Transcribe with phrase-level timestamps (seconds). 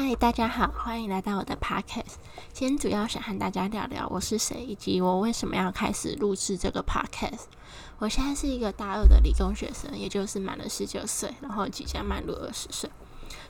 [0.00, 2.14] 嗨，大家好，欢迎来到我的 podcast。
[2.52, 7.46] 今天主要想和大家聊聊我是谁，以及我为什么要开始录制这个 podcast。
[7.98, 12.88] 我现在是一个大二的理工学生，也就是满了十九岁，然后即将迈入二十岁。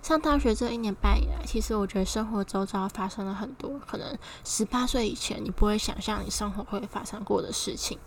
[0.03, 7.99] 上大学这一年半以来，其实我觉得生活周遭发生了很多可能十八岁以前你不会想象你生活会发生过的事情。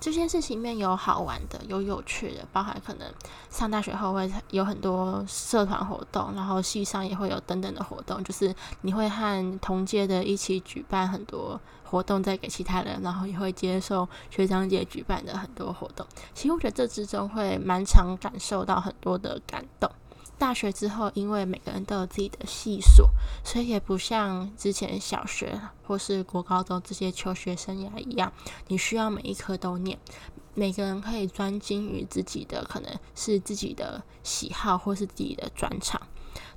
[0.00, 3.06] 这件事情里面有好玩的，有有趣的，包含可能
[3.50, 16.04] 上大学后会有很多社团活动，然后系上也会有等等的活动，就是你会和同届的一起举办很多活动，再给其他人，然后也会接受学长姐举办的很多活动。
[16.32, 19.90] 其实我觉得这之中会蛮常感受到很多的感动。
[20.38, 23.08] 大学之后，因为每个人都有自己的系所，
[23.44, 28.32] 所以也不像之前小学或是国高中这些求学生涯一样，
[28.68, 29.98] 你需要每一科都念。
[30.56, 36.00] 每个人可以专精于自己的，可能是自己的喜好或是自己的专长。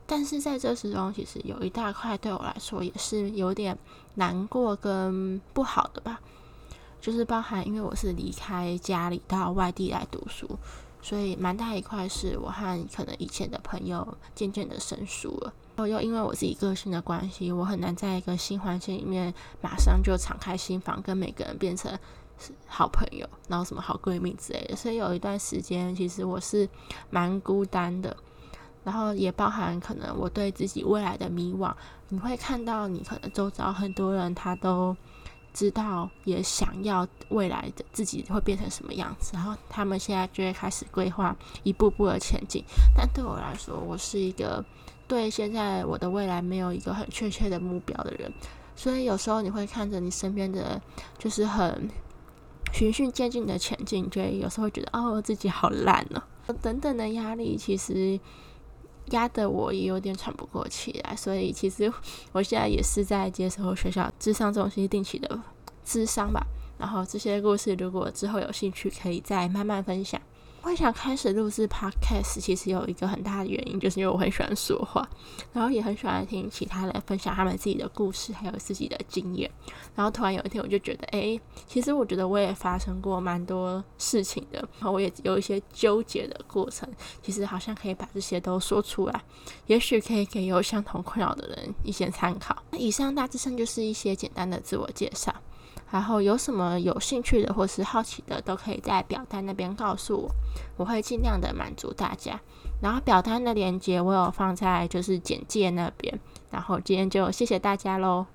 [0.06, 3.78] 但是在这之中，其实有一大块对我来说也是有点
[4.16, 6.20] 难过跟不好的吧，
[7.02, 10.48] 就是包含因为我是离开家里到外地来读书。
[11.08, 14.06] 所以蛮大一块是我和可能以前的朋友
[14.36, 21.98] 渐渐的生疏了，然后又因为我自己个性的关系，我很难在一个新环境里面马上就敞开心房，跟每个人变成
[22.66, 24.76] 好朋友，然后什么好闺蜜之类的。
[24.76, 26.68] 所以有一段时间，其实我是
[27.10, 28.18] 蛮孤单的，
[28.84, 31.74] 然后也包含可能我对自己未来的迷惘。
[32.10, 34.94] 你会看到你可能周遭很多人他都。
[35.54, 42.64] 知道也想要未来的自己会变成什么样子，然后他们现在就会开始规划一步步的前进。
[42.96, 44.64] 但对我来说，我是一个
[45.08, 48.32] 对现在我的未来没有一个很确切的目标的人，
[48.76, 50.82] 所以有时候你会看着你身边的，
[51.18, 51.90] 就是很
[52.74, 58.20] 循序渐进的前进，觉得有时候会觉得哦自己好烂哦，等等的压力，其实
[59.12, 61.16] 压得我也有点喘不过气来。
[61.16, 61.92] 所以其实
[62.32, 65.40] 我现在也是在接受学校智商中心定期的。
[65.84, 66.46] 智商吧，
[66.78, 70.22] 然后这些故事如果之后有兴趣，可以再慢慢分享。
[70.70, 75.08] 我想开始录制 podcast，其实有一个很大的原因，就是因为我很喜欢说话，
[75.54, 79.50] 然后也很喜欢听其他人分享他们自己的故事，还有自己的经验。
[79.96, 86.88] 然后突然有一天，我就觉得，哎，其实我觉得我也发生过蛮多事情的，然后我也有一些纠结的过程。
[87.22, 89.24] 其实好像可以把这些都说出来，
[89.68, 92.62] 也许可以给有相同困扰的人一些参考。
[92.72, 95.34] 那以上大致上就是一些简单的自我介绍。
[95.92, 100.32] 然后有什么有兴趣的或是好奇的，都可以在表单那边告诉我，
[100.78, 102.40] 我会尽量的满足大家。
[102.82, 106.20] 然后表单的链接我有放在就是简介那边。
[106.52, 108.26] 然后今天就谢谢大家喽。